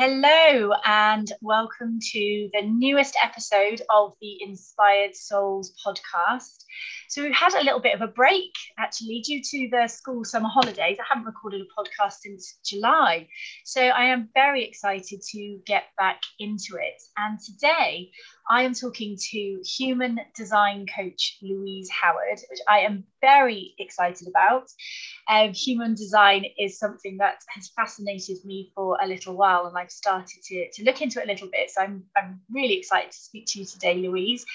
[0.00, 6.62] Hello, and welcome to the newest episode of the Inspired Souls podcast.
[7.08, 10.48] So, we've had a little bit of a break actually due to the school summer
[10.48, 10.98] holidays.
[11.00, 13.26] I haven't recorded a podcast since July.
[13.64, 17.02] So, I am very excited to get back into it.
[17.16, 18.12] And today,
[18.50, 24.68] I am talking to human design coach Louise Howard, which I am very excited about.
[25.28, 29.90] Um, human design is something that has fascinated me for a little while, and I've
[29.90, 31.70] started to, to look into it a little bit.
[31.70, 34.46] So I'm, I'm really excited to speak to you today, Louise.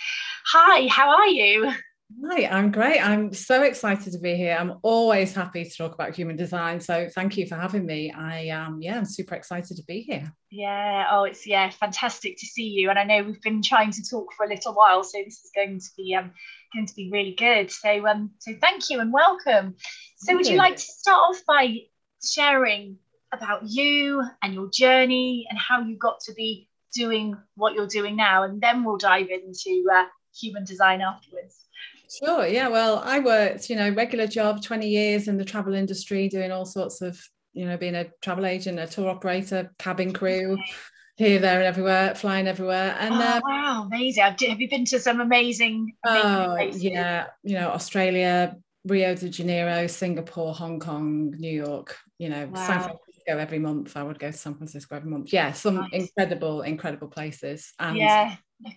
[0.47, 1.71] Hi, how are you?
[2.25, 2.99] Hi, I'm great.
[2.99, 4.55] I'm so excited to be here.
[4.59, 6.79] I'm always happy to talk about human design.
[6.79, 8.11] So thank you for having me.
[8.11, 10.31] I um yeah, I'm super excited to be here.
[10.49, 12.89] Yeah, oh it's yeah, fantastic to see you.
[12.89, 15.51] And I know we've been trying to talk for a little while, so this is
[15.55, 16.31] going to be um
[16.73, 17.71] going to be really good.
[17.71, 19.75] So um so thank you and welcome.
[20.17, 21.77] So would you like to start off by
[22.23, 22.97] sharing
[23.33, 28.15] about you and your journey and how you got to be doing what you're doing
[28.15, 30.05] now and then we'll dive into uh,
[30.39, 31.62] human design afterwards.
[32.19, 32.45] Sure.
[32.45, 32.67] Yeah.
[32.67, 36.65] Well, I worked, you know, regular job, 20 years in the travel industry, doing all
[36.65, 37.19] sorts of,
[37.53, 40.57] you know, being a travel agent, a tour operator, cabin crew,
[41.15, 42.95] here, there, and everywhere, flying everywhere.
[42.99, 44.23] And oh, uh, wow, amazing!
[44.23, 45.93] Have you been to some amazing?
[46.05, 47.27] Oh, yeah.
[47.43, 51.97] You know, Australia, Rio de Janeiro, Singapore, Hong Kong, New York.
[52.17, 52.67] You know, wow.
[52.67, 53.95] San Francisco every month.
[53.95, 55.31] I would go to San Francisco every month.
[55.31, 55.91] Yeah, some nice.
[55.93, 57.73] incredible, incredible places.
[57.79, 58.35] And yeah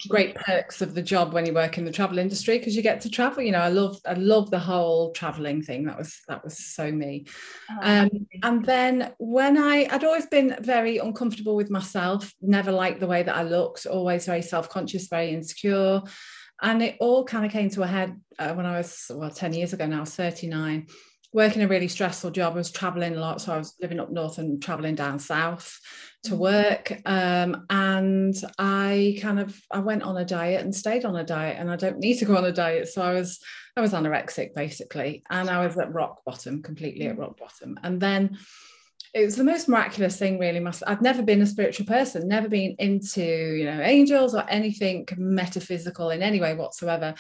[0.09, 3.01] great perks of the job when you work in the travel industry because you get
[3.01, 3.43] to travel.
[3.43, 5.85] You know i love i love the whole traveling thing.
[5.85, 7.27] That was that was so me.
[7.71, 8.11] Oh, um,
[8.43, 13.23] and then when i i'd always been very uncomfortable with myself never liked the way
[13.23, 16.03] that i looked always very self-conscious very insecure.
[16.63, 19.53] And it all kind of came to a head uh, when i was well 10
[19.53, 20.87] years ago now 39
[21.37, 22.55] working a really stressful job.
[22.55, 23.43] I was traveling a lot.
[23.43, 25.79] So I was living up north and traveling down south
[26.25, 26.39] to mm.
[26.39, 26.99] work.
[27.05, 31.59] Um, and I kind of I went on a diet and stayed on a diet.
[31.61, 32.89] And I don't need to go on a diet.
[32.89, 33.39] So I was
[33.77, 35.25] I was anorexic basically.
[35.29, 37.79] And I was at rock bottom, completely at rock bottom.
[37.83, 38.39] And then
[39.13, 42.49] it was the most miraculous thing really must i've never been a spiritual person never
[42.49, 47.15] been into you know angels or anything metaphysical in any way whatsoever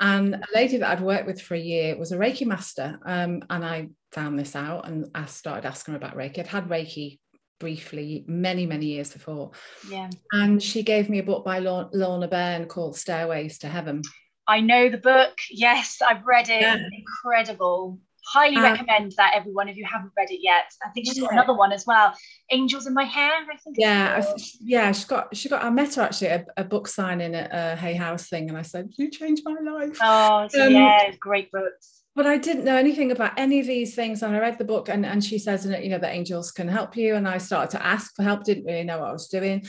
[0.00, 2.98] and a lady that I'd worked with for a year was a Reiki master.
[3.04, 6.38] Um, and I found this out and I started asking her about Reiki.
[6.38, 7.18] I'd had Reiki
[7.58, 9.52] briefly many, many years before.
[9.88, 10.08] Yeah.
[10.32, 14.02] And she gave me a book by Lorna Byrne called Stairways to Heaven.
[14.48, 15.36] I know the book.
[15.50, 16.62] Yes, I've read it.
[16.62, 16.78] Yeah.
[16.92, 21.20] Incredible highly um, recommend that everyone if you haven't read it yet i think she's
[21.20, 22.14] got another one as well
[22.50, 25.94] angels in my hair i think yeah I, yeah she got she got i met
[25.94, 29.10] her actually at a, book signing at a hay house thing and i said you
[29.10, 33.60] changed my life oh um, yeah great books but I didn't know anything about any
[33.60, 34.22] of these things.
[34.22, 36.96] And I read the book and, and she says you know, that angels can help
[36.96, 37.14] you.
[37.14, 39.64] And I started to ask for help, didn't really know what I was doing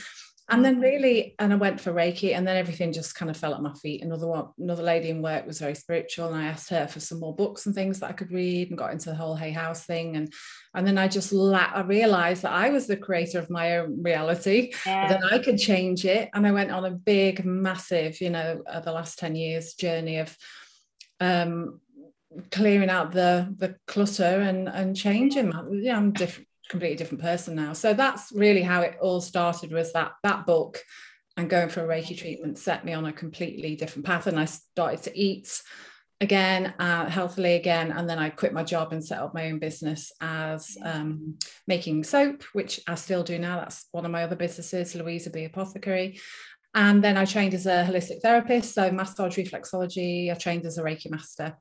[0.52, 3.54] and then really and i went for reiki and then everything just kind of fell
[3.54, 4.02] at my feet.
[4.02, 7.20] Another one another lady in work was very spiritual and i asked her for some
[7.20, 9.84] more books and things that i could read and got into the whole hay house
[9.84, 10.16] thing.
[10.16, 10.32] And
[10.74, 14.02] and then i just la- i realized that i was the creator of my own
[14.02, 15.08] reality yeah.
[15.08, 16.28] then i could change it.
[16.34, 20.18] And i went on a big massive you know uh, the last 10 years journey
[20.18, 20.36] of
[21.20, 21.80] um
[22.50, 25.52] clearing out the the clutter and and changing.
[25.72, 27.74] Yeah i'm different completely different person now.
[27.74, 30.80] So that's really how it all started was that that book
[31.36, 34.26] and going for a Reiki treatment set me on a completely different path.
[34.26, 35.62] And I started to eat
[36.22, 37.92] again, uh, healthily again.
[37.92, 42.04] And then I quit my job and set up my own business as um, making
[42.04, 43.58] soap, which I still do now.
[43.58, 46.20] That's one of my other businesses, Louisa B Apothecary.
[46.74, 50.30] And then I trained as a holistic therapist, so massage reflexology.
[50.30, 51.54] I trained as a Reiki master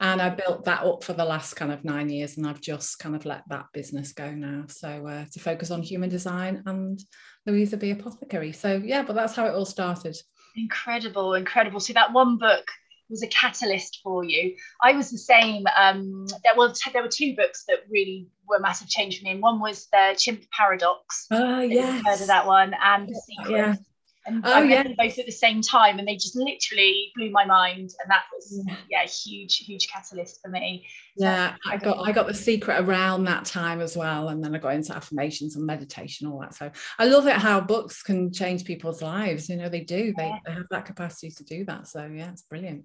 [0.00, 2.98] and I built that up for the last kind of nine years, and I've just
[2.98, 4.64] kind of let that business go now.
[4.68, 7.00] So uh, to focus on human design and
[7.46, 8.52] Louisa B Apothecary.
[8.52, 10.16] So yeah, but that's how it all started.
[10.56, 11.80] Incredible, incredible.
[11.80, 12.66] So that one book
[13.08, 14.54] was a catalyst for you.
[14.82, 15.64] I was the same.
[15.78, 19.30] Um, there were there were two books that really were a massive change for me,
[19.30, 21.26] and one was the Chimp Paradox.
[21.30, 23.56] Oh yeah, heard of that one, and The Secret.
[23.56, 23.74] Yeah
[24.26, 24.82] and oh, I yeah.
[24.82, 27.90] them both at the same time, and they just literally blew my mind.
[28.00, 30.86] And that was yeah, a huge, huge catalyst for me.
[31.16, 34.54] Yeah, so, I got I got the secret around that time as well, and then
[34.54, 36.54] I got into affirmations and meditation, all that.
[36.54, 39.48] So I love it how books can change people's lives.
[39.48, 40.06] You know, they do.
[40.06, 40.12] Yeah.
[40.16, 41.86] They, they have that capacity to do that.
[41.86, 42.84] So yeah, it's brilliant.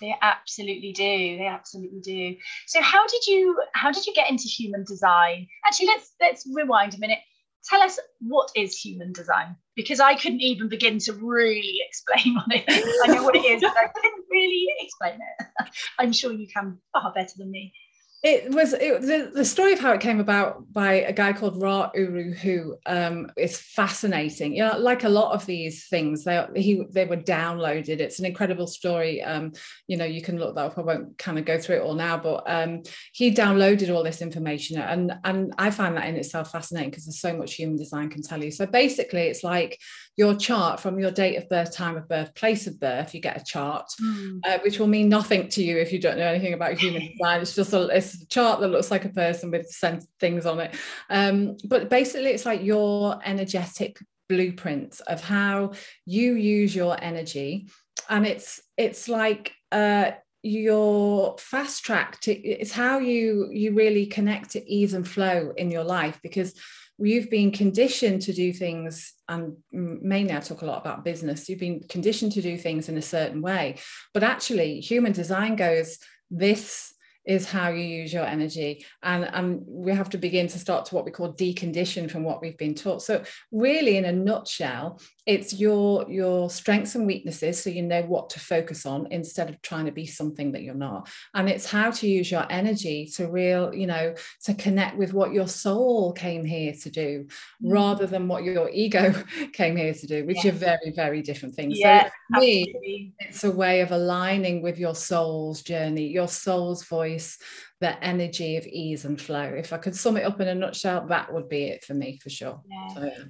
[0.00, 1.38] They absolutely do.
[1.38, 2.36] They absolutely do.
[2.66, 5.46] So how did you how did you get into human design?
[5.64, 7.18] Actually, let's let's rewind a minute
[7.64, 12.46] tell us what is human design because I couldn't even begin to really explain what
[12.50, 13.00] it is.
[13.04, 15.46] I know what it is, but I couldn't really explain it.
[15.98, 17.72] I'm sure you can far better than me.
[18.22, 21.60] It was it, the, the story of how it came about by a guy called
[21.60, 24.54] Ra Uru, who um, is fascinating.
[24.54, 27.98] You know, like a lot of these things, they he they were downloaded.
[28.00, 29.22] It's an incredible story.
[29.22, 29.52] Um,
[29.86, 30.76] you know, you can look that up.
[30.76, 32.82] I won't kind of go through it all now, but um,
[33.12, 37.20] he downloaded all this information, and and I find that in itself fascinating because there's
[37.20, 38.50] so much human design can tell you.
[38.50, 39.78] So basically, it's like
[40.20, 43.14] your chart from your date of birth, time of birth, place of birth.
[43.14, 44.40] You get a chart, mm.
[44.44, 47.40] uh, which will mean nothing to you if you don't know anything about human design.
[47.40, 50.60] It's just a it's a chart that looks like a person with some things on
[50.60, 50.74] it.
[51.08, 55.72] Um, but basically, it's like your energetic blueprint of how
[56.04, 57.70] you use your energy,
[58.10, 60.10] and it's it's like uh,
[60.42, 65.70] your fast track to it's how you you really connect to ease and flow in
[65.70, 66.52] your life because
[67.00, 71.58] you've been conditioned to do things and mainly i talk a lot about business you've
[71.58, 73.76] been conditioned to do things in a certain way.
[74.14, 75.98] But actually human design goes
[76.30, 76.94] this
[77.26, 78.84] is how you use your energy.
[79.02, 82.40] And and we have to begin to start to what we call decondition from what
[82.40, 83.02] we've been taught.
[83.02, 83.22] So
[83.52, 85.00] really in a nutshell
[85.30, 89.62] it's your your strengths and weaknesses so you know what to focus on instead of
[89.62, 93.28] trying to be something that you're not and it's how to use your energy to
[93.28, 94.12] real you know
[94.42, 97.24] to connect with what your soul came here to do
[97.62, 97.72] mm.
[97.72, 99.14] rather than what your ego
[99.52, 100.50] came here to do which yeah.
[100.50, 104.78] are very very different things yeah, so for me it's a way of aligning with
[104.78, 107.38] your soul's journey your soul's voice
[107.78, 111.06] the energy of ease and flow if i could sum it up in a nutshell
[111.06, 112.94] that would be it for me for sure yeah.
[112.94, 113.24] So, yeah.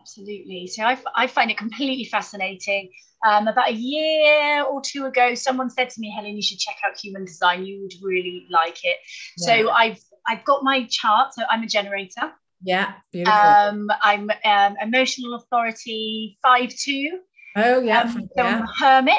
[0.00, 0.66] Absolutely.
[0.66, 2.90] So I, I find it completely fascinating.
[3.26, 6.76] Um, about a year or two ago, someone said to me, Helen, you should check
[6.84, 7.64] out human design.
[7.64, 8.98] You would really like it.
[9.38, 9.46] Yeah.
[9.46, 9.98] So I've
[10.28, 11.34] I've got my chart.
[11.34, 12.32] So I'm a generator.
[12.62, 13.40] Yeah, beautiful.
[13.40, 17.20] Um, I'm um, emotional authority five two.
[17.54, 18.66] Oh yeah, um, yeah.
[18.78, 19.14] hermit.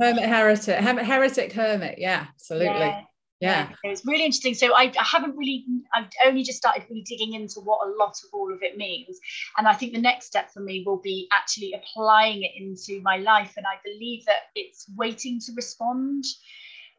[0.00, 1.98] hermit heretic, hermit, heretic hermit.
[1.98, 2.80] Yeah, absolutely.
[2.80, 3.02] Yeah
[3.40, 3.68] yeah.
[3.68, 4.54] Um, it was really interesting.
[4.54, 5.64] So I, I, haven't really
[5.94, 9.18] i've only just started really digging into what a lot of all of it means.
[9.56, 13.16] And i think the next step for me will be actually applying it into my
[13.16, 13.54] life.
[13.56, 16.24] And i believe that it's waiting to respond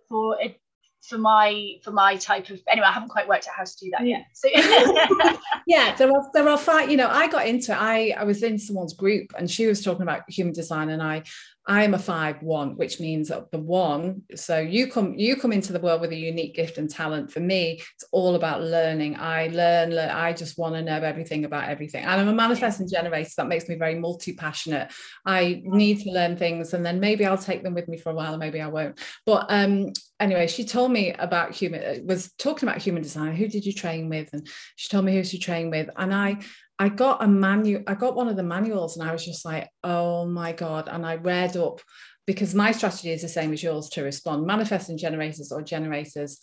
[0.09, 0.59] for it
[1.01, 3.89] for my for my type of anyway i haven't quite worked out how to do
[3.91, 4.25] that yet.
[4.33, 4.49] So
[5.67, 7.77] yeah there are there are five you know i got into it.
[7.81, 11.23] I i was in someone's group and she was talking about human design and i
[11.71, 14.23] I am a five one, which means the one.
[14.35, 17.31] So you come you come into the world with a unique gift and talent.
[17.31, 19.15] For me, it's all about learning.
[19.15, 22.03] I learn, learn I just want to know everything about everything.
[22.03, 23.29] And I'm a manifesting generator.
[23.29, 24.91] So that makes me very multi-passionate.
[25.25, 28.15] I need to learn things and then maybe I'll take them with me for a
[28.15, 28.99] while, and maybe I won't.
[29.25, 33.33] But um anyway, she told me about human was talking about human design.
[33.33, 34.27] Who did you train with?
[34.33, 34.45] And
[34.75, 35.89] she told me who she trained with.
[35.95, 36.39] And I
[36.81, 39.69] I got a manual, I got one of the manuals and I was just like,
[39.83, 40.89] oh my God.
[40.91, 41.79] And I read up
[42.25, 44.47] because my strategy is the same as yours to respond.
[44.47, 46.39] Manifesting generators or generators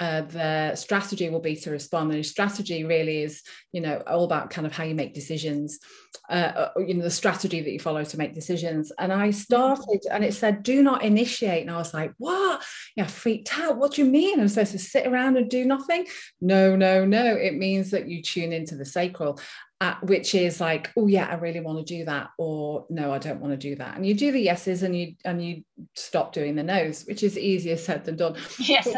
[0.00, 2.12] uh, the strategy will be to respond.
[2.12, 3.42] And strategy really is,
[3.72, 5.80] you know, all about kind of how you make decisions,
[6.30, 8.92] uh, uh, you know, the strategy that you follow to make decisions.
[8.98, 12.62] And I started, and it said, "Do not initiate." And I was like, "What?"
[12.98, 13.76] Yeah, freaked out.
[13.76, 14.40] What do you mean?
[14.40, 16.08] I'm supposed to sit around and do nothing?
[16.40, 17.36] No, no, no.
[17.36, 19.38] It means that you tune into the sacral
[19.80, 23.18] uh, which is like oh yeah i really want to do that or no i
[23.18, 25.62] don't want to do that and you do the yeses and you and you
[25.94, 28.88] stop doing the no's which is easier said than done yes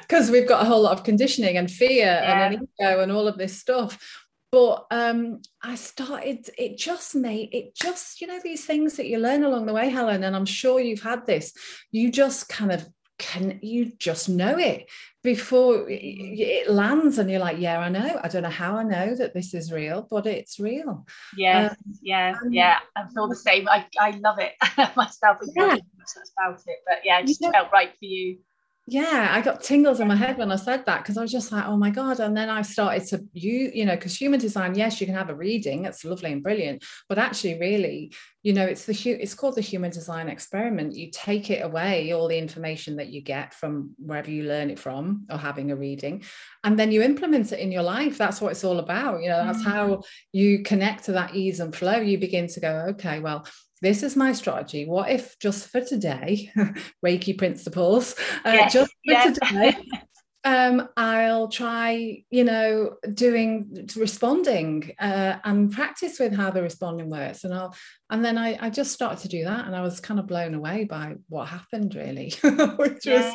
[0.00, 2.46] because we've got a whole lot of conditioning and fear yeah.
[2.46, 4.23] and ego and all of this stuff
[4.54, 9.18] but um, I started, it just made it just, you know, these things that you
[9.18, 11.52] learn along the way, Helen, and I'm sure you've had this,
[11.90, 12.86] you just kind of
[13.18, 14.88] can you just know it
[15.24, 18.20] before it lands and you're like yeah i know.
[18.22, 21.06] I don't know how i know that this is real but it's real.
[21.36, 23.68] Yes um, yeah yeah i feel the same.
[23.68, 24.54] I, I love it.
[24.96, 25.64] Myself yeah.
[25.64, 28.38] about it but yeah it just you know, felt right for you
[28.86, 31.50] yeah i got tingles in my head when i said that because i was just
[31.50, 34.74] like oh my god and then i started to you you know because human design
[34.74, 38.12] yes you can have a reading it's lovely and brilliant but actually really
[38.44, 40.94] you know it's the it's called the human design experiment.
[40.94, 44.78] You take it away all the information that you get from wherever you learn it
[44.78, 46.22] from or having a reading
[46.62, 48.18] and then you implement it in your life.
[48.18, 49.72] That's what it's all about you know that's mm.
[49.72, 51.96] how you connect to that ease and flow.
[51.96, 53.46] You begin to go okay well
[53.84, 54.86] this is my strategy.
[54.86, 56.50] What if just for today,
[57.04, 58.14] Reiki principles,
[58.44, 59.38] uh, yes, just for yes.
[59.38, 59.76] today,
[60.44, 67.44] um, I'll try, you know, doing responding uh, and practice with how the responding works.
[67.44, 67.76] And I'll,
[68.08, 70.54] and then I, I just started to do that, and I was kind of blown
[70.54, 72.32] away by what happened, really,
[72.76, 73.32] which yeah.
[73.32, 73.34] was,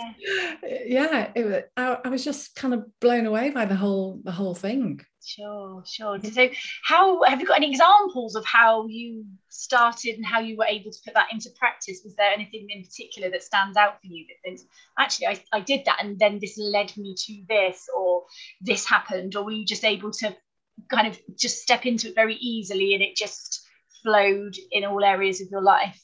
[0.64, 4.32] yeah, it was, I, I was just kind of blown away by the whole, the
[4.32, 5.02] whole thing.
[5.22, 6.18] Sure, sure.
[6.22, 6.50] So,
[6.84, 10.92] how have you got any examples of how you started and how you were able
[10.92, 12.02] to put that into practice?
[12.06, 14.64] Was there anything in particular that stands out for you that thinks,
[14.98, 18.24] actually, I, I did that and then this led me to this, or
[18.62, 20.36] this happened, or were you just able to
[20.90, 23.62] kind of just step into it very easily and it just
[24.02, 26.02] flowed in all areas of your life?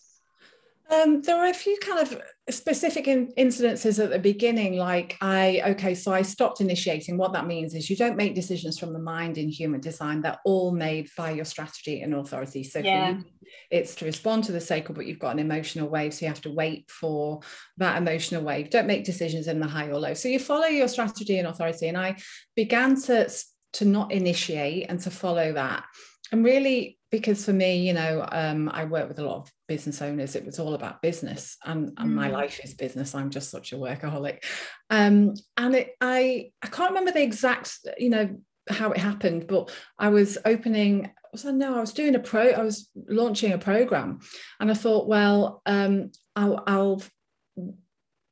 [0.92, 5.62] Um, there were a few kind of specific in- incidences at the beginning, like I,
[5.70, 7.18] okay, so I stopped initiating.
[7.18, 10.40] What that means is you don't make decisions from the mind in human design, they're
[10.46, 12.64] all made by your strategy and authority.
[12.64, 13.10] So yeah.
[13.10, 13.24] you,
[13.72, 16.42] it's to respond to the sacral, but you've got an emotional wave, so you have
[16.42, 17.40] to wait for
[17.78, 18.70] that emotional wave.
[18.70, 20.14] Don't make decisions in the high or low.
[20.14, 21.88] So you follow your strategy and authority.
[21.88, 22.18] And I
[22.56, 23.28] began to,
[23.74, 25.84] to not initiate and to follow that.
[26.32, 30.02] And really, because for me, you know, um, I work with a lot of business
[30.02, 30.36] owners.
[30.36, 32.14] It was all about business, and, and mm.
[32.14, 33.16] my life is business.
[33.16, 34.44] I'm just such a workaholic,
[34.90, 38.38] um, and it, I I can't remember the exact, you know,
[38.70, 41.12] how it happened, but I was opening.
[41.32, 41.78] Was I no?
[41.78, 42.50] I was doing a pro.
[42.50, 44.20] I was launching a program,
[44.60, 47.02] and I thought, well, um, I'll, I'll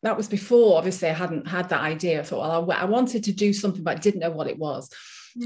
[0.03, 3.23] that was before obviously i hadn't had that idea i thought well I, I, wanted
[3.23, 4.89] to do something but i didn't know what it was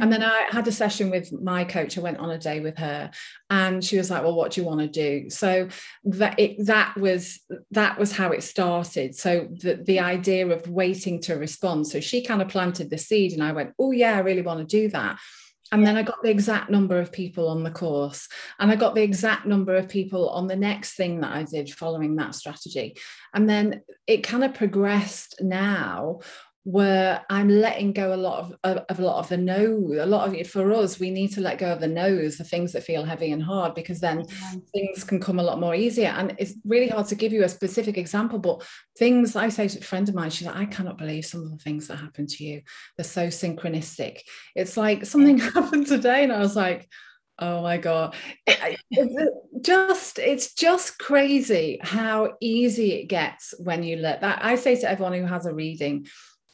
[0.02, 0.30] and then mm.
[0.30, 1.98] I had a session with my coach.
[1.98, 3.12] I went on a day with her,
[3.50, 5.70] and she was like, "Well, what do you want to do?" So
[6.06, 7.40] that it, that was
[7.72, 9.16] that was how it started.
[9.16, 11.88] So the the idea of waiting to respond.
[11.88, 14.60] So she kind of planted the seed, and I went, "Oh yeah, I really want
[14.60, 15.20] to do that."
[15.72, 18.30] And then I got the exact number of people on the course,
[18.60, 21.70] and I got the exact number of people on the next thing that I did
[21.74, 22.98] following that strategy.
[23.34, 26.22] And then it kind of progressed now
[26.68, 29.70] where I'm letting go a lot of, of, of, a lot of the no.
[30.02, 32.44] A lot of it for us, we need to let go of the no's, the
[32.44, 34.52] things that feel heavy and hard, because then yeah.
[34.74, 36.10] things can come a lot more easier.
[36.10, 39.80] And it's really hard to give you a specific example, but things I say to
[39.80, 42.28] a friend of mine, she's like, I cannot believe some of the things that happen
[42.28, 42.64] to you.
[42.98, 44.20] They're so synchronistic.
[44.54, 46.90] It's like something happened today, and I was like,
[47.40, 48.16] Oh my god!
[48.48, 49.14] It's
[49.62, 54.44] just it's just crazy how easy it gets when you let that.
[54.44, 56.08] I say to everyone who has a reading,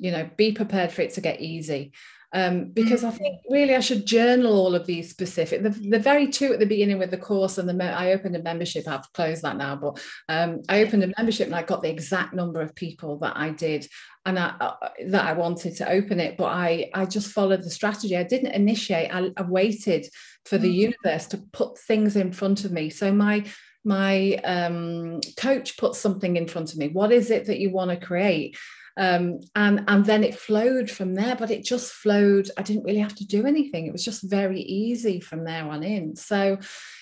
[0.04, 1.92] you know be prepared for it to get easy
[2.36, 3.18] um, because I mm.
[3.18, 5.62] think really I should journal all of these specific.
[5.62, 8.36] The, the very two at the beginning with the course and the me- I opened
[8.36, 8.88] a membership.
[8.88, 12.34] I've closed that now, but um, I opened a membership and I got the exact
[12.34, 13.88] number of people that I did
[14.26, 16.36] and I, uh, that I wanted to open it.
[16.36, 18.18] But I I just followed the strategy.
[18.18, 19.14] I didn't initiate.
[19.14, 20.08] I, I waited
[20.46, 20.92] for the mm.
[21.06, 22.90] universe to put things in front of me.
[22.90, 23.46] So my
[23.86, 26.88] my um, coach put something in front of me.
[26.88, 28.58] What is it that you want to create?
[28.98, 32.50] Um, and and then it flowed from there but it just flowed.
[32.58, 33.88] I didn't really have to do anything.
[33.88, 36.16] It was just very easy from there on in.
[36.16, 36.58] So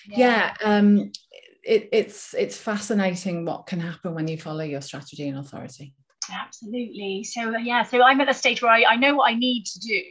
[0.08, 1.12] yeah, yeah um,
[1.62, 5.94] it, it's it's fascinating what can happen when you follow your strategy and authority.
[6.32, 7.24] Absolutely.
[7.24, 9.80] So yeah so i'm at the stage where i, I know what i need to
[9.80, 10.02] do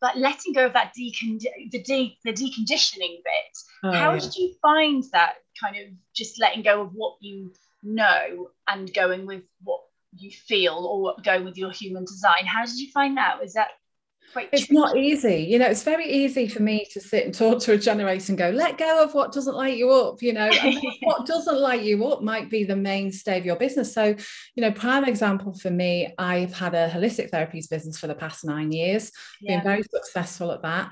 [0.00, 4.20] but letting go of that decon- the, de- the deconditioning bit oh, how yeah.
[4.20, 7.52] did you find that kind of just letting go of what you
[7.82, 9.80] know and going with what
[10.18, 12.44] you feel or go with your human design.
[12.46, 13.40] How did you find that?
[13.40, 13.68] Was that
[14.32, 17.60] quite it's not easy you know it's very easy for me to sit and talk
[17.60, 20.50] to a generator and go let go of what doesn't light you up you know
[21.02, 24.14] what doesn't light you up might be the mainstay of your business so
[24.54, 28.44] you know prime example for me i've had a holistic therapies business for the past
[28.44, 29.56] nine years yeah.
[29.56, 30.90] been very successful at that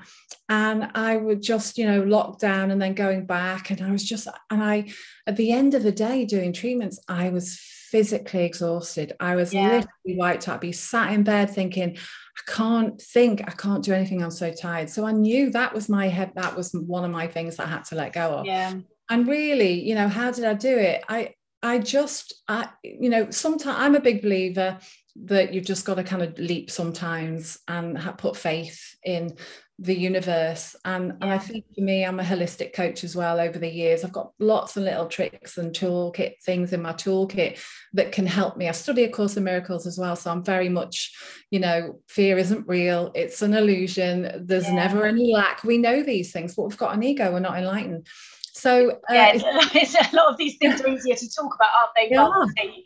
[0.49, 4.03] and i would just you know lock down and then going back and i was
[4.03, 4.85] just and i
[5.27, 7.59] at the end of the day doing treatments i was
[7.91, 9.13] physically exhausted.
[9.19, 9.63] I was yeah.
[9.67, 10.61] literally wiped out.
[10.61, 14.23] Be sat in bed thinking, I can't think, I can't do anything.
[14.23, 14.89] I'm so tired.
[14.89, 16.31] So I knew that was my head.
[16.35, 18.45] That was one of my things that I had to let go of.
[18.45, 18.73] Yeah.
[19.09, 21.03] And really, you know, how did I do it?
[21.07, 24.77] I I just, I, you know, sometimes I'm a big believer
[25.15, 29.35] that you've just got to kind of leap sometimes and put faith in
[29.77, 33.59] the universe and, and i think for me i'm a holistic coach as well over
[33.59, 37.59] the years i've got lots of little tricks and toolkit things in my toolkit
[37.91, 40.69] that can help me i study a course in miracles as well so i'm very
[40.69, 41.13] much
[41.51, 44.75] you know fear isn't real it's an illusion there's yeah.
[44.75, 48.07] never any lack we know these things but we've got an ego we're not enlightened
[48.53, 51.91] so uh, yeah, it's, a lot of these things are easier to talk about, aren't
[51.93, 52.07] they?
[52.09, 52.45] Yeah.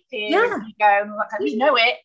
[0.09, 0.57] Fear, yeah.
[0.67, 1.97] ego, and like, we know it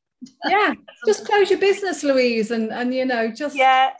[0.46, 0.74] yeah
[1.06, 3.92] just close your business louise and and you know just yeah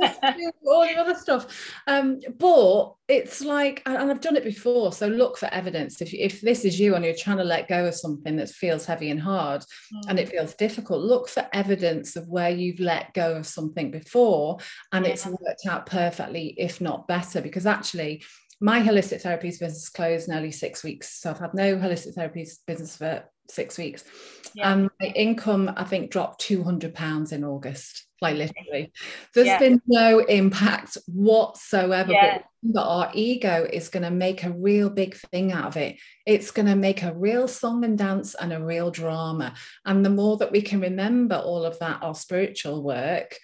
[0.00, 0.20] just
[0.66, 5.36] all the other stuff um but it's like and i've done it before so look
[5.36, 8.36] for evidence if, if this is you and you're trying to let go of something
[8.36, 10.00] that feels heavy and hard mm.
[10.08, 14.58] and it feels difficult look for evidence of where you've let go of something before
[14.92, 15.12] and yeah.
[15.12, 18.22] it's worked out perfectly if not better because actually
[18.60, 21.20] my holistic therapies business closed nearly six weeks.
[21.20, 24.04] So I've had no holistic therapies business for six weeks.
[24.54, 24.72] Yeah.
[24.72, 28.92] And my income, I think, dropped 200 pounds in August, like literally.
[29.34, 29.58] There's yeah.
[29.58, 32.12] been no impact whatsoever.
[32.12, 32.42] Yeah.
[32.62, 35.96] But our ego is going to make a real big thing out of it.
[36.24, 39.54] It's going to make a real song and dance and a real drama.
[39.84, 43.36] And the more that we can remember all of that, our spiritual work,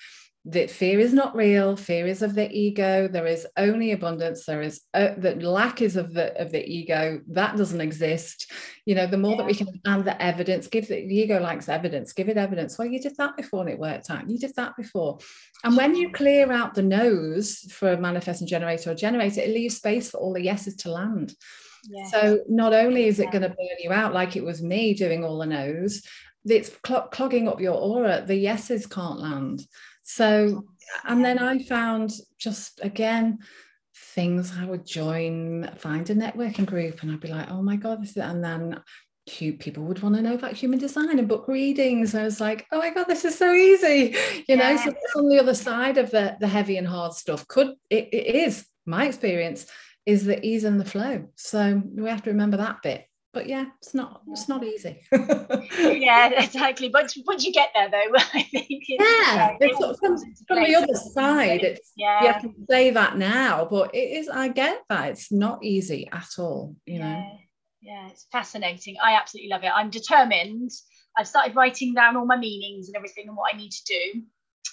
[0.46, 4.62] that fear is not real fear is of the ego there is only abundance there
[4.62, 8.50] is uh, the lack is of the of the ego that doesn't exist.
[8.86, 9.36] You know the more yeah.
[9.38, 12.78] that we can and the evidence give the, the ego likes evidence give it evidence.
[12.78, 15.18] Well you did that before and it worked out you did that before.
[15.62, 19.76] And when you clear out the no's for a manifesting generator or generator it leaves
[19.76, 21.34] space for all the yeses to land.
[22.10, 23.30] So not only is it yeah.
[23.30, 26.02] going to burn you out like it was me doing all the no's
[26.46, 29.62] it's cl- clogging up your aura the yeses can't land
[30.14, 30.64] so,
[31.04, 33.38] and then I found just again
[33.94, 38.02] things I would join, find a networking group, and I'd be like, oh my God,
[38.02, 38.80] this is, and then
[39.26, 42.14] people would want to know about human design and book readings.
[42.14, 44.16] I was like, oh my God, this is so easy.
[44.48, 47.46] You know, so on the other side of the, the heavy and hard stuff.
[47.46, 49.66] Could it, it is my experience
[50.06, 51.28] is the ease and the flow.
[51.36, 55.00] So we have to remember that bit but yeah, it's not it's not easy.
[55.12, 56.88] yeah, exactly.
[56.88, 60.16] But once you get there, though, I think it's, yeah, it's it from,
[60.48, 61.62] from the other side.
[61.62, 64.28] It's yeah, you have to say that now, but it is.
[64.28, 66.74] I get that it's not easy at all.
[66.86, 67.14] You yeah.
[67.14, 67.26] know.
[67.82, 68.96] Yeah, it's fascinating.
[69.02, 69.72] I absolutely love it.
[69.74, 70.70] I'm determined.
[71.16, 74.22] I've started writing down all my meanings and everything and what I need to do.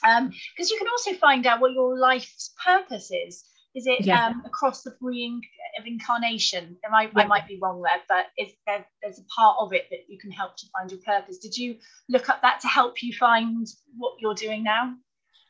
[0.03, 3.43] Um, because you can also find out what your life's purpose is.
[3.77, 4.25] Is it yeah.
[4.25, 5.39] um, across the three
[5.79, 6.77] of incarnation?
[6.83, 7.23] I might, yeah.
[7.23, 10.17] I might be wrong there, but is there, there's a part of it that you
[10.17, 11.37] can help to find your purpose.
[11.37, 11.75] Did you
[12.09, 14.95] look up that to help you find what you're doing now?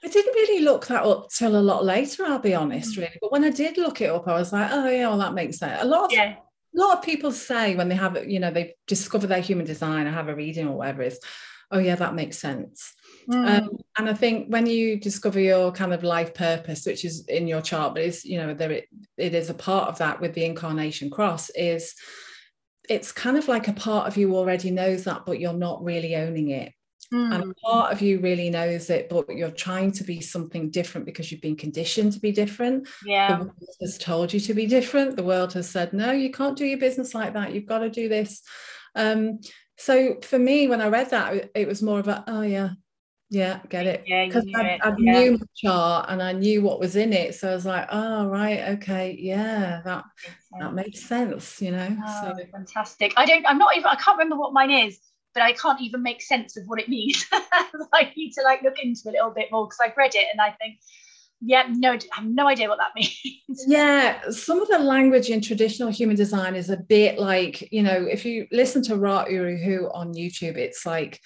[0.04, 2.98] I didn't really look that up till a lot later, I'll be honest, mm.
[2.98, 3.18] really.
[3.22, 5.60] But when I did look it up, I was like, oh yeah, well, that makes
[5.60, 5.82] sense.
[5.82, 6.36] A lot of yeah.
[6.36, 10.06] a lot of people say when they have you know, they discover their human design
[10.06, 11.18] or have a reading or whatever is,
[11.72, 12.94] oh yeah, that makes sense.
[13.30, 13.62] Mm.
[13.62, 17.48] Um, and I think when you discover your kind of life purpose, which is in
[17.48, 20.34] your chart, but is you know there it, it is a part of that with
[20.34, 21.94] the incarnation cross is
[22.90, 26.16] it's kind of like a part of you already knows that, but you're not really
[26.16, 26.72] owning it.
[27.14, 27.34] Mm.
[27.34, 31.06] And a part of you really knows it, but you're trying to be something different
[31.06, 32.88] because you've been conditioned to be different.
[33.06, 33.38] Yeah.
[33.38, 35.16] The world has told you to be different.
[35.16, 37.54] The world has said, no, you can't do your business like that.
[37.54, 38.42] You've got to do this.
[38.96, 39.40] Um,
[39.78, 42.72] so for me, when I read that, it was more of a, oh yeah,
[43.30, 44.04] yeah, get it.
[44.06, 45.20] Yeah, because I, I yeah.
[45.20, 47.36] knew my chart and I knew what was in it.
[47.36, 50.06] So I was like, oh right, okay, yeah, that
[50.60, 51.98] that makes sense, you know.
[52.06, 53.14] Oh, so fantastic.
[53.18, 55.00] I don't I'm not even I can't remember what mine is,
[55.34, 57.26] but I can't even make sense of what it means.
[57.32, 60.26] I need to like look into it a little bit more because I've read it
[60.32, 60.80] and I think
[61.40, 63.66] yeah, no, I have no idea what that means.
[63.68, 68.08] Yeah, some of the language in traditional human design is a bit like, you know,
[68.10, 71.22] if you listen to Ra Uru on YouTube, it's like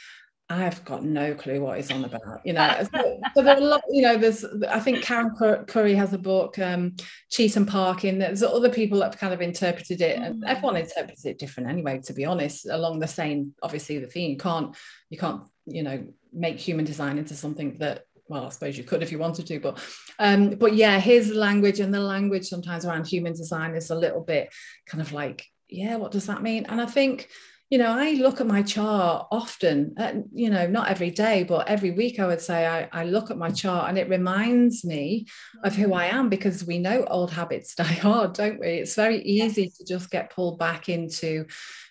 [0.51, 2.85] I've got no clue what he's on about, you know.
[2.93, 5.33] so, so there are a lot, you know, there's, I think Karen
[5.65, 6.95] Curry has a book, um,
[7.31, 8.19] Chetan Parkyn.
[8.19, 10.47] There's other people that have kind of interpreted it, and mm.
[10.47, 14.31] everyone interprets it different anyway, to be honest, along the same, obviously, the theme.
[14.31, 14.75] You can't,
[15.09, 19.03] you can't, you know, make human design into something that well, I suppose you could
[19.03, 19.79] if you wanted to, but
[20.19, 24.21] um, but yeah, his language and the language sometimes around human design is a little
[24.21, 24.53] bit
[24.85, 26.65] kind of like, yeah, what does that mean?
[26.67, 27.29] And I think
[27.71, 31.69] you know, I look at my chart often, uh, you know, not every day, but
[31.69, 35.27] every week I would say I, I, look at my chart and it reminds me
[35.63, 38.67] of who I am because we know old habits die hard, don't we?
[38.67, 39.77] It's very easy yes.
[39.77, 41.45] to just get pulled back into,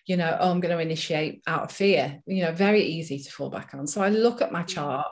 [0.04, 3.32] you know, oh, I'm going to initiate out of fear, you know, very easy to
[3.32, 3.86] fall back on.
[3.86, 5.06] So I look at my chart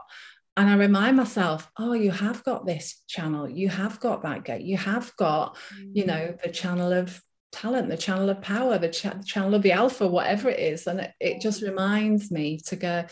[0.58, 4.66] and I remind myself, oh, you have got this channel, you have got that gate,
[4.66, 5.56] you have got,
[5.94, 6.08] you mm.
[6.08, 10.06] know, the channel of talent, the channel of power, the ch- channel of the alpha,
[10.06, 10.86] whatever it is.
[10.86, 13.04] And it, it just reminds me to go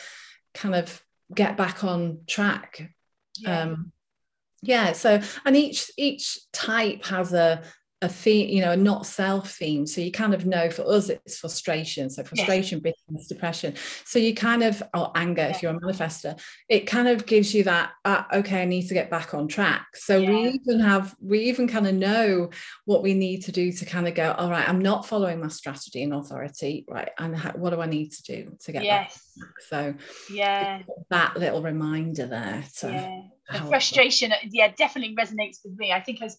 [0.55, 1.03] kind of
[1.35, 2.93] get back on track.
[3.39, 3.61] Yeah.
[3.63, 3.93] Um,
[4.63, 4.93] yeah.
[4.93, 7.63] So, and each each type has a
[8.03, 9.87] a theme, you know, a not self theme.
[9.87, 12.11] So you kind of know for us it's frustration.
[12.11, 12.95] So frustration, yes.
[13.09, 13.75] bitterness, depression.
[14.05, 15.49] So you kind of, or anger yeah.
[15.49, 18.95] if you're a manifester, it kind of gives you that, uh, okay, I need to
[18.95, 19.87] get back on track.
[19.95, 20.31] So yeah.
[20.31, 22.51] we even have, we even kind of know
[22.85, 25.49] what we need to do to kind of go, all right, I'm not following my
[25.49, 27.11] strategy and authority, right?
[27.19, 29.33] And how, what do I need to do to get yes.
[29.39, 29.49] back?
[29.69, 29.95] So
[30.31, 32.63] yeah, that little reminder there.
[32.81, 33.23] To yeah.
[33.53, 35.93] The frustration, yeah, definitely resonates with me.
[35.93, 36.37] I think as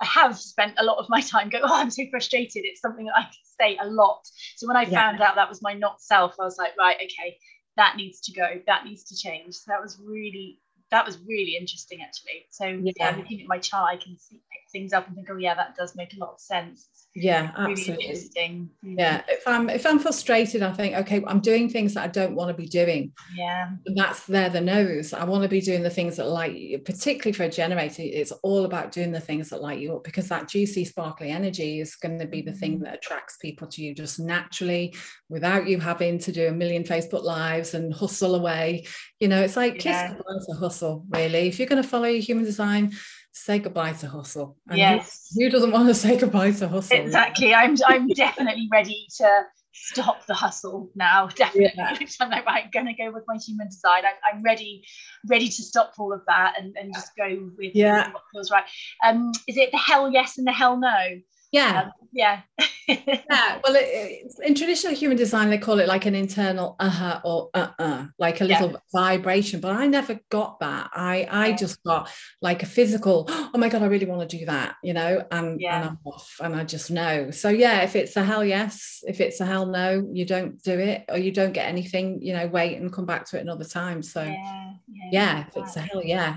[0.00, 2.64] I have spent a lot of my time going, oh, I'm so frustrated.
[2.64, 3.28] It's something that I
[3.60, 4.22] say a lot.
[4.56, 5.00] So when I yeah.
[5.00, 7.38] found out that was my not self, I was like, right, okay,
[7.76, 8.60] that needs to go.
[8.66, 9.54] That needs to change.
[9.54, 10.58] So that was really,
[10.90, 12.46] that was really interesting actually.
[12.50, 14.40] So yeah, yeah looking at my chart, I can see,
[14.76, 16.88] things up and think, oh yeah, that does make a lot of sense.
[17.14, 18.04] Yeah, Really absolutely.
[18.04, 18.70] interesting.
[18.84, 18.98] Mm-hmm.
[18.98, 22.34] Yeah, if I'm if I'm frustrated, I think okay, I'm doing things that I don't
[22.34, 23.12] want to be doing.
[23.34, 23.70] Yeah.
[23.86, 25.14] And that's there the no's.
[25.14, 28.02] I want to be doing the things that light you, particularly for a generator.
[28.04, 31.80] It's all about doing the things that light you up because that juicy, sparkly energy
[31.80, 32.84] is going to be the thing mm-hmm.
[32.84, 34.94] that attracts people to you just naturally
[35.30, 38.84] without you having to do a million Facebook lives and hustle away.
[39.20, 40.12] You know, it's like Yeah.
[40.12, 41.48] kiss hustle, really.
[41.48, 42.92] If you're going to follow your human design,
[43.36, 44.56] say goodbye to hustle.
[44.68, 45.28] And Yes.
[45.36, 46.96] Who, doesn't want to say goodbye to hustle?
[46.96, 47.54] Exactly.
[47.54, 51.26] I'm I'm definitely ready to stop the hustle now.
[51.36, 51.72] Definitely.
[51.76, 51.98] Yeah.
[52.20, 54.04] I'm like, right, gonna go with my human design.
[54.04, 54.84] I'm, I'm ready,
[55.28, 58.10] ready to stop all of that and, and just go with Yeah.
[58.12, 58.64] what feels right.
[59.04, 61.20] Um, is it the hell yes and the hell no?
[61.56, 61.82] Yeah.
[61.82, 62.40] Um, yeah.
[62.88, 63.84] yeah well it,
[64.24, 68.40] it's, in traditional human design they call it like an internal uh-huh or uh-uh like
[68.40, 68.62] a Yeah.
[68.62, 71.56] little vibration but i never got that i i Yeah.
[71.56, 72.08] just got
[72.40, 75.60] like a physical oh my god i really want to do that you know and
[75.60, 75.76] Yeah.
[75.80, 79.20] and i'm off and i just know so yeah if it's a hell yes if
[79.20, 82.46] it's a hell no you don't do it or you don't get anything you know
[82.46, 85.10] wait and come back to it another time so yeah, yeah.
[85.12, 85.44] Yeah.
[85.48, 86.36] if it's a hell yeah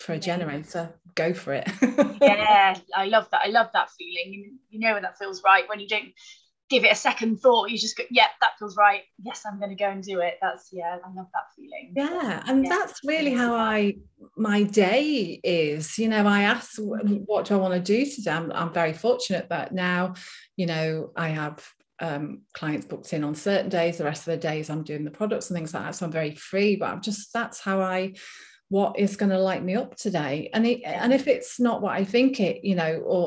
[0.00, 1.68] for a generator go for it
[2.20, 3.42] yeah, I love that.
[3.44, 4.32] I love that feeling.
[4.32, 6.12] You, you know when that feels right when you don't
[6.70, 7.70] give it a second thought.
[7.70, 9.02] You just go, yeah, that feels right.
[9.22, 10.34] Yes, I'm going to go and do it.
[10.40, 11.92] That's yeah, I love that feeling.
[11.94, 12.70] yeah and Yeah.
[12.70, 13.94] that's really how i
[14.36, 17.16] my day is you know i ask Mm-hmm.
[17.26, 20.14] What do i want to do today i'm, I'm very fortunate that now
[20.56, 21.64] you know i have
[22.00, 25.10] um, clients booked in on certain days the rest of the days i'm doing the
[25.12, 28.12] products and things like that so i'm very free but i'm just that's how i
[28.74, 30.50] what is going to light me up today.
[30.52, 33.22] And it, and if it's not what i think it you know or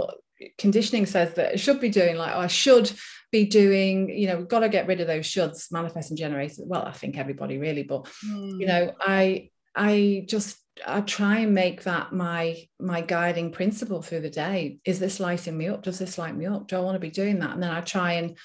[0.58, 2.92] conditioning says that it should be doing like oh, i should
[3.32, 6.86] be doing you know we've got to get rid of those shoulds manifesting generators well
[6.86, 8.60] i think everybody really but Mm.
[8.62, 12.44] you know i i just i try and make that my
[12.92, 14.80] my guiding principle through the day.
[14.92, 15.82] Is this lighting me up?
[15.84, 16.68] Does this light me up?
[16.68, 17.54] Do i want to be doing that?
[17.56, 18.38] And then i try and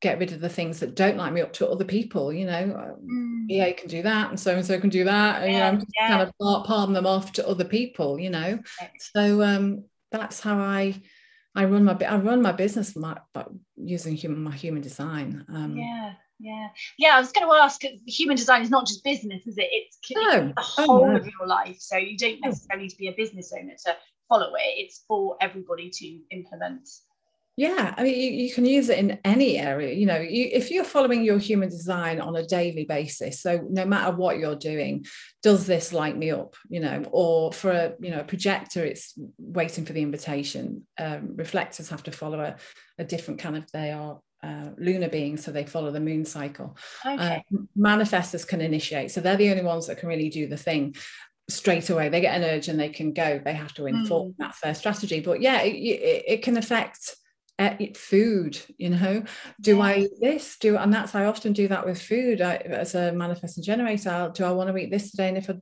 [0.00, 2.96] get rid of the things that don't light me up to other people you know
[3.02, 3.46] Mm.
[3.48, 5.78] yeah can do that and so and so can do that and you know, i'm
[5.80, 8.58] just Yeah, kind of part- palm them off to other people you know
[9.14, 10.94] so um that's how i
[11.54, 13.44] i run my i run my business my, by
[13.76, 17.82] using human my human design um yeah yeah yeah i was going to ask.
[18.06, 20.48] human design is not just business is it it's, it's No.
[20.48, 21.16] the Oh, whole no.
[21.16, 23.96] of your life so you don't necessarily need to be a business owner to
[24.28, 26.88] follow it it's for everybody to implement
[27.60, 29.92] Yeah, I mean, you, you can use it in any area.
[29.92, 33.84] You know, you, if you're following your human design on a daily basis, so no
[33.84, 35.04] matter what you're doing,
[35.42, 36.56] does this light me up?
[36.70, 40.86] You know, or for a you know a projector, it's waiting for the invitation.
[40.98, 42.56] Um, reflectors have to follow a,
[42.98, 43.70] a different kind of.
[43.72, 46.78] They are uh, lunar beings, so they follow the moon cycle.
[47.04, 50.56] okay Uh, manifestors can initiate, so they're the only ones that can really do the
[50.56, 50.94] thing
[51.50, 52.08] straight away.
[52.08, 53.38] They get an urge and they can go.
[53.44, 54.30] They have to inform.
[54.30, 54.34] Mm.
[54.38, 55.20] That's their strategy.
[55.20, 57.16] But yeah, it, it, it can affect
[57.96, 58.58] food.
[58.78, 59.24] You know,
[59.60, 60.56] do I eat this?
[60.58, 62.40] Do and that's I often do that with food.
[62.40, 65.28] I, as a manifesting generator, I'll, do I want to eat this today?
[65.28, 65.54] And if I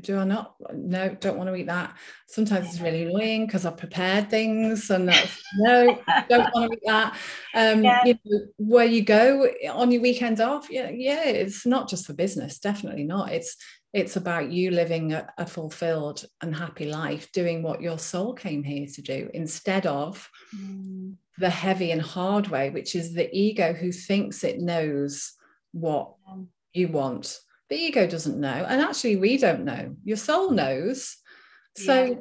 [0.00, 0.54] do I not?
[0.72, 1.96] No, don't want to eat that.
[2.26, 6.82] Sometimes it's really annoying because I've prepared things and that's, no, don't want to eat
[6.86, 7.18] that.
[7.54, 8.04] Um, Yeah.
[8.04, 12.14] you know, where you go on your weekend off, yeah, yeah, it's not just for
[12.14, 13.30] business, definitely not.
[13.32, 13.56] It's
[13.92, 18.62] it's about you living a, a fulfilled and happy life, doing what your soul came
[18.62, 21.16] here to do, instead of Mm.
[21.36, 25.32] the heavy and hard way, which is the ego who thinks it knows
[25.72, 26.14] what
[26.72, 27.38] you want.
[27.68, 28.64] The ego doesn't know.
[28.68, 29.94] And actually, we don't know.
[30.04, 31.16] Your soul knows.
[31.76, 32.14] So, Yeah.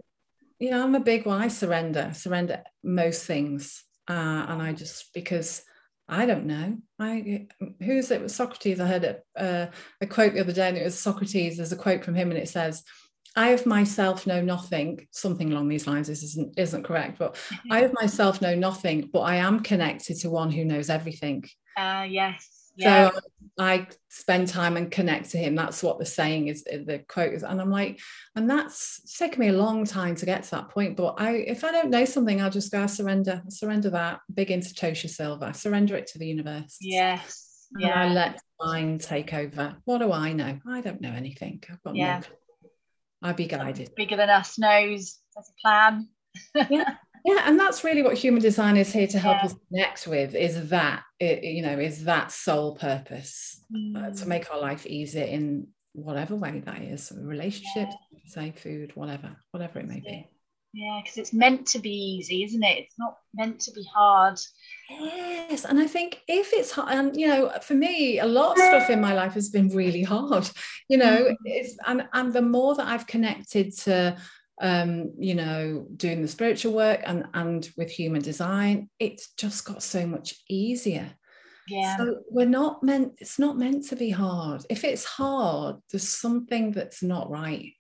[0.60, 1.42] you know, I'm a big one.
[1.42, 3.84] I surrender, surrender most things.
[4.10, 5.64] Uh, and I just, because
[6.10, 6.78] I don't know.
[7.00, 7.48] I
[7.82, 8.22] who's it?
[8.22, 8.80] was Socrates.
[8.80, 9.68] I heard a, uh,
[10.02, 11.58] a quote the other day, and it was Socrates.
[11.58, 12.84] There's a quote from him, and it says,
[13.36, 16.08] "I of myself know nothing." Something along these lines.
[16.08, 17.36] This isn't isn't correct, but
[17.72, 21.44] I of myself know nothing, but I am connected to one who knows everything.
[21.78, 23.20] uh yes yeah So
[23.60, 25.56] I spend time and connect to him.
[25.56, 27.42] That's what the saying is, uh, the quote is.
[27.44, 28.00] And I'm like,
[28.36, 30.96] and that's it's taken me a long time to get to that point.
[30.96, 34.20] But I, if I don't know something, I'll just go, I surrender, I surrender that.
[34.32, 36.78] Big into Tosha Silver, surrender it to the universe.
[36.82, 39.76] yes And I yeah let mine take over.
[39.86, 40.60] What do I know?
[40.68, 41.64] I don't know anything.
[41.72, 42.20] I've got Yeah.
[42.20, 43.30] no.
[43.30, 43.96] I'll be guided.
[43.96, 46.08] bigger than us knows there's a plan
[46.70, 49.46] yeah and that's really what human design is here to help Yeah.
[49.46, 53.64] us connect with is that it, you know is that sole purpose
[53.96, 54.28] uh, to Mm.
[54.28, 59.88] make our life easier in whatever way that is relationships say food whatever whatever it
[59.88, 60.30] may be
[60.74, 64.38] yeah because it's meant to be easy isn't it it's not meant to be hard
[64.90, 68.64] yes and i think if it's hard and you know for me a lot of
[68.64, 70.48] stuff in my life has been really hard
[70.90, 71.36] you know Mhm.
[71.46, 74.16] it's and and the more that i've connected to
[74.60, 79.84] um, you know, doing the spiritual work and and with human design, it's just got
[79.84, 81.12] so much easier.
[81.68, 81.98] Yeah.
[81.98, 84.66] So we're not meant, it's not meant to be hard.
[84.70, 87.74] If it's hard, there's something that's not right.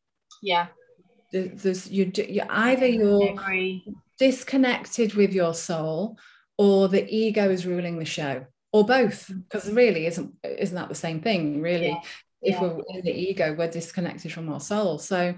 [0.43, 0.67] Yeah.
[1.31, 3.35] There's you you either you're
[4.17, 6.17] disconnected with your soul
[6.57, 9.75] or the ego is ruling the show or both because mm.
[9.75, 12.01] really isn't isn't that the same thing really yeah.
[12.41, 12.61] if yeah.
[12.61, 15.35] we're in the ego we're disconnected from our soul so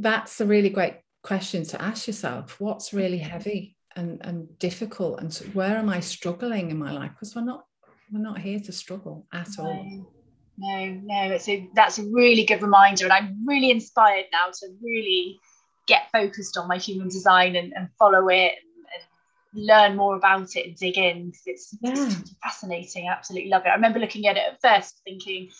[0.00, 2.60] that's a really great question to ask yourself.
[2.60, 5.20] What's really heavy and, and difficult?
[5.20, 7.10] And where am i struggling in my life?
[7.12, 7.64] Because we're not
[8.12, 10.12] we're not here to struggle at no, all.
[10.58, 11.34] no no.
[11.34, 15.38] It's a that's a really good reminder and i'm really inspired now to really
[15.86, 20.54] get focused on my human design and, and follow it and, and, learn more about
[20.54, 21.92] it and dig in because it's, yeah.
[21.92, 23.08] it's fascinating.
[23.08, 23.70] I absolutely love it.
[23.70, 25.50] I remember looking at it at first thinking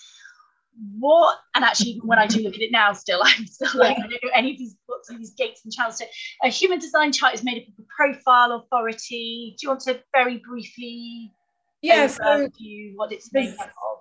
[0.98, 1.38] what?
[1.54, 4.02] And actually even when I do look at it now still I'm still like I
[4.02, 5.98] don't know any of these books and these gates and channels.
[5.98, 6.04] So
[6.42, 9.56] a human design chart is made up of a profile authority.
[9.58, 11.32] Do you want to very briefly
[11.82, 12.50] yeah so
[12.96, 14.00] what it's made up of?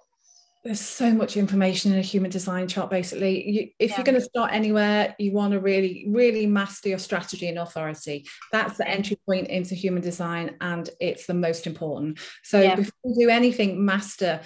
[0.64, 3.50] there's so much information in a human design chart basically.
[3.50, 3.98] You, if yeah.
[3.98, 8.26] you're going to start anywhere you want to really really master your strategy and authority.
[8.52, 12.20] That's the entry point into human design and it's the most important.
[12.44, 12.76] So yeah.
[12.76, 14.42] before you do anything master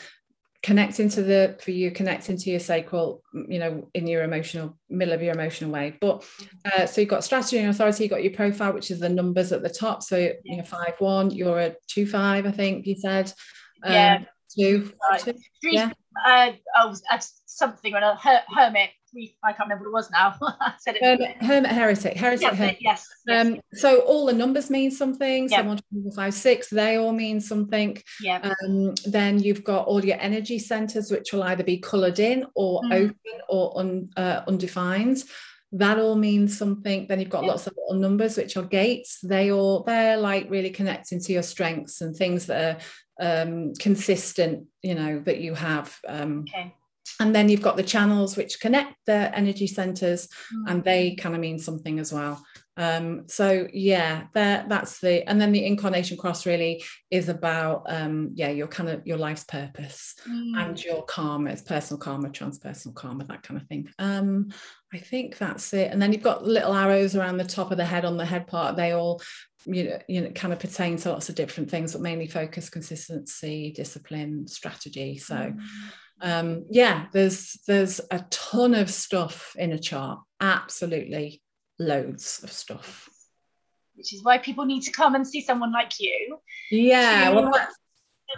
[0.63, 5.13] connect into the for you connect into your sacral you know in your emotional middle
[5.13, 5.97] of your emotional way.
[5.99, 6.25] But
[6.65, 9.51] uh, so you've got strategy and authority you've got your profile which is the numbers
[9.51, 10.01] at the top.
[10.03, 13.31] So you're five one you're a two five i think you said.
[13.83, 14.23] Um, yeah
[14.57, 15.23] two, right.
[15.23, 15.91] two yeah.
[16.25, 16.95] uh, oh,
[17.45, 18.89] something or a her- hermit
[19.43, 20.35] I can't remember what it was now.
[20.41, 21.03] I said it.
[21.03, 22.41] Hermit, hermit heretic, heretic.
[22.41, 22.77] Yes, hermit.
[22.79, 23.45] yes, yes.
[23.45, 25.49] Um, so all the numbers mean something.
[25.49, 27.97] So one, two, five, six, they all mean something.
[28.21, 28.53] Yeah.
[28.65, 32.81] Um, then you've got all your energy centers, which will either be coloured in or
[32.83, 32.93] mm.
[32.93, 35.23] open or un, uh, undefined.
[35.71, 37.07] That all means something.
[37.07, 37.51] Then you've got yeah.
[37.51, 39.19] lots of little numbers, which are gates.
[39.21, 42.77] They all they're like really connecting to your strengths and things that
[43.19, 44.67] are um, consistent.
[44.83, 45.97] You know that you have.
[46.07, 46.75] Um, okay
[47.19, 50.71] and then you've got the channels which connect the energy centers mm.
[50.71, 52.43] and they kind of mean something as well
[52.75, 58.31] um, so yeah there that's the and then the incarnation cross really is about um,
[58.33, 60.57] yeah your kind of your life's purpose mm.
[60.57, 64.49] and your karma it's personal karma transpersonal karma that kind of thing um,
[64.93, 67.85] i think that's it and then you've got little arrows around the top of the
[67.85, 69.21] head on the head part they all
[69.65, 72.69] you know, you know, kind of pertain to lots of different things, but mainly focus,
[72.69, 75.17] consistency, discipline, strategy.
[75.17, 75.61] So, mm
[76.23, 80.19] um, yeah, there's there's a ton of stuff in a chart.
[80.39, 81.41] Absolutely,
[81.77, 83.09] loads of stuff.
[83.95, 86.39] Which is why people need to come and see someone like you.
[86.71, 87.51] Yeah, well,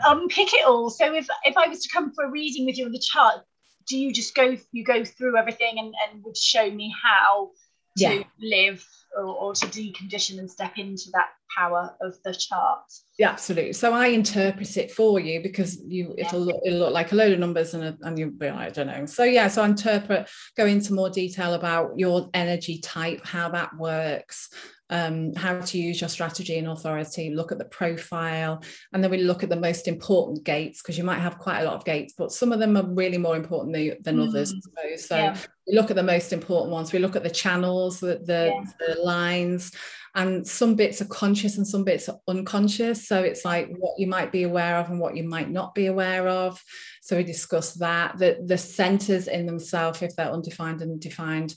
[0.04, 0.90] unpick it all.
[0.90, 3.42] So if if I was to come for a reading with you on the chart,
[3.88, 7.52] do you just go you go through everything and, and would show me how
[7.98, 8.24] to yeah.
[8.42, 12.82] live or, or to decondition and step into that power of the chart.
[13.18, 13.74] Yeah, absolutely.
[13.74, 16.28] So I interpret it for you because you yeah.
[16.28, 18.60] it'll look, it'll look like a load of numbers and a, and you'll be like,
[18.60, 19.06] I don't know.
[19.06, 23.76] So yeah, so I interpret, go into more detail about your energy type, how that
[23.78, 24.50] works,
[24.90, 28.62] um, how to use your strategy and authority, look at the profile,
[28.94, 31.66] and then we look at the most important gates because you might have quite a
[31.66, 34.28] lot of gates, but some of them are really more important than, than mm.
[34.28, 35.08] others, I suppose.
[35.08, 35.38] So yeah.
[35.68, 36.92] we look at the most important ones.
[36.92, 38.94] We look at the channels, the, the, yeah.
[38.96, 39.72] the lines,
[40.16, 43.06] and some bits are conscious and some bits are unconscious.
[43.06, 45.88] So it's like what you might be aware of and what you might not be
[45.88, 46.64] aware of.
[47.02, 48.18] So we discuss that.
[48.18, 51.56] The the centers in themselves, if they're undefined and defined,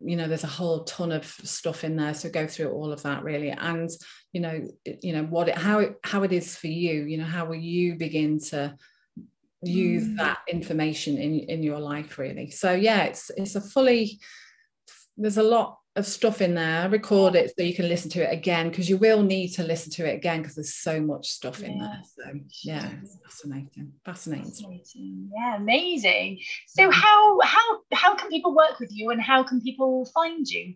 [0.00, 3.02] you know there's a whole ton of stuff in there so go through all of
[3.02, 3.90] that really and
[4.32, 4.62] you know
[5.02, 7.54] you know what it how it how it is for you you know how will
[7.54, 8.74] you begin to
[9.62, 10.16] use mm.
[10.18, 14.20] that information in in your life really so yeah it's it's a fully
[15.16, 18.32] there's a lot of stuff in there record it so you can listen to it
[18.32, 21.62] again because you will need to listen to it again because there's so much stuff
[21.62, 22.32] in there so
[22.62, 22.90] yeah
[23.24, 25.30] fascinating fascinating, fascinating.
[25.34, 30.04] yeah amazing so how how how can people work with you and how can people
[30.14, 30.74] find you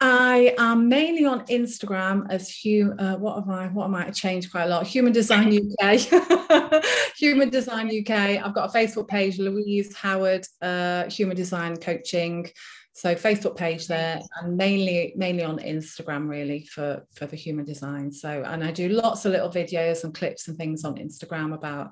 [0.00, 2.94] I am mainly on Instagram as Hugh.
[2.98, 3.68] Uh, what am I?
[3.68, 4.08] What am I?
[4.08, 4.86] I changed quite a lot.
[4.86, 6.84] Human Design UK.
[7.16, 8.10] Human Design UK.
[8.44, 12.50] I've got a Facebook page, Louise Howard, uh, Human Design Coaching
[12.96, 18.10] so facebook page there and mainly mainly on instagram really for for the human design.
[18.12, 21.90] So and i do lots of little videos and clips and things on instagram about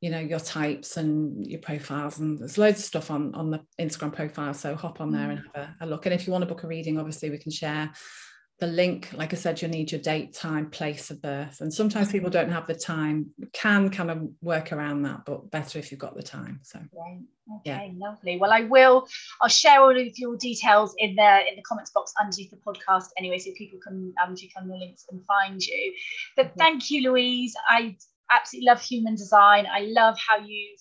[0.00, 3.60] you know your types and your profiles and there's loads of stuff on on the
[3.80, 5.44] instagram profile so hop on there and mm.
[5.54, 6.06] have a, a look.
[6.06, 7.90] And if you want to book a reading obviously we can share
[8.58, 11.60] the link, like I said, you'll need your date, time, place of birth.
[11.60, 15.78] And sometimes people don't have the time, can kind of work around that, but better
[15.78, 16.60] if you've got the time.
[16.62, 16.80] So
[17.60, 18.08] Okay, yeah.
[18.08, 18.38] lovely.
[18.38, 19.06] Well, I will,
[19.40, 23.06] I'll share all of your details in the in the comments box underneath the podcast
[23.18, 25.94] anyway, so people can um click on the links and find you.
[26.34, 26.58] But mm-hmm.
[26.58, 27.54] thank you, Louise.
[27.68, 27.96] I
[28.32, 29.66] absolutely love human design.
[29.70, 30.80] I love how you've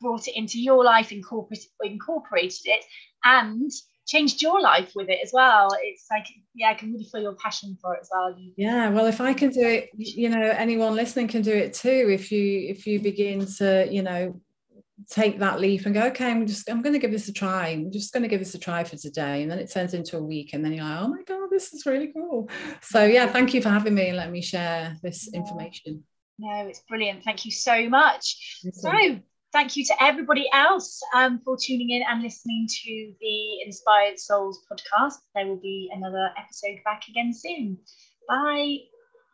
[0.00, 2.84] brought it into your life, incorporated incorporated it,
[3.24, 3.70] and
[4.06, 5.68] changed your life with it as well.
[5.80, 8.34] It's like, yeah, I can really feel your passion for it as well.
[8.56, 12.08] Yeah, well, if I can do it, you know, anyone listening can do it too.
[12.10, 14.40] If you if you begin to, you know,
[15.10, 17.68] take that leap and go, okay, I'm just I'm going to give this a try.
[17.68, 20.16] I'm just going to give this a try for today, and then it turns into
[20.16, 22.48] a week, and then you're like, oh my god, this is really cool.
[22.80, 25.40] So yeah, thank you for having me and letting me share this yeah.
[25.40, 26.04] information.
[26.38, 27.24] No, it's brilliant.
[27.24, 28.62] Thank you so much.
[28.72, 29.20] So
[29.52, 34.64] thank you to everybody else um, for tuning in and listening to the Inspired Souls
[34.70, 35.18] podcast.
[35.34, 37.78] There will be another episode back again soon.
[38.28, 38.91] Bye.